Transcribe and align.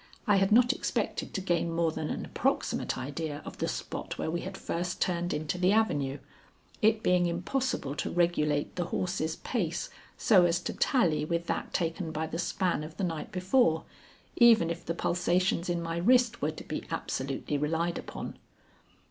I 0.25 0.37
had 0.37 0.51
not 0.51 0.73
expected 0.73 1.31
to 1.35 1.41
gain 1.41 1.71
more 1.71 1.91
than 1.91 2.09
an 2.09 2.25
approximate 2.25 2.97
idea 2.97 3.43
of 3.45 3.59
the 3.59 3.67
spot 3.67 4.17
where 4.17 4.31
we 4.31 4.41
had 4.41 4.57
first 4.57 4.99
turned 4.99 5.31
into 5.31 5.59
the 5.59 5.73
avenue, 5.73 6.17
it 6.81 7.03
being 7.03 7.27
impossible 7.27 7.93
to 7.97 8.09
regulate 8.09 8.75
the 8.77 8.85
horses' 8.85 9.35
pace 9.35 9.91
so 10.17 10.45
as 10.47 10.59
to 10.61 10.73
tally 10.73 11.23
with 11.23 11.45
that 11.45 11.71
taken 11.71 12.11
by 12.11 12.25
the 12.25 12.39
span 12.39 12.83
of 12.83 12.97
the 12.97 13.03
night 13.03 13.31
before, 13.31 13.83
even 14.35 14.71
if 14.71 14.83
the 14.83 14.95
pulsations 14.95 15.69
in 15.69 15.83
my 15.83 15.97
wrist 15.97 16.41
were 16.41 16.49
to 16.49 16.63
be 16.63 16.83
absolutely 16.89 17.59
relied 17.59 17.99
upon. 17.99 18.39